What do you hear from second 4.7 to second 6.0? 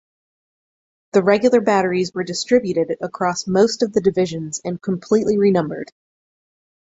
completely renumbered.